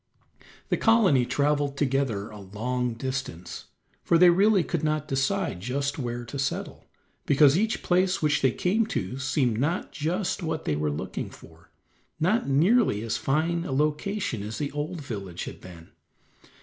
The 0.69 0.77
colony 0.77 1.27
traveled 1.27 1.77
together 1.77 2.31
a 2.31 2.39
long 2.39 2.95
distance, 2.95 3.65
for 4.01 4.17
they 4.17 4.31
really 4.31 4.63
could 4.63 4.83
not 4.83 5.07
decide 5.07 5.59
just 5.59 5.99
where 5.99 6.25
to 6.25 6.39
settle, 6.39 6.85
because 7.27 7.55
each 7.55 7.83
place 7.83 8.19
which 8.19 8.41
they 8.41 8.49
came 8.51 8.87
to 8.87 9.19
seemed 9.19 9.59
not 9.59 9.91
just 9.91 10.41
what 10.41 10.65
they 10.65 10.75
were 10.75 10.89
looking 10.89 11.29
for, 11.29 11.69
not 12.19 12.49
nearly 12.49 13.03
as 13.03 13.17
fine 13.17 13.63
a 13.63 13.71
location 13.71 14.41
as 14.41 14.57
the 14.57 14.71
old 14.71 15.01
village 15.01 15.43
had 15.43 15.61
been. 15.61 15.89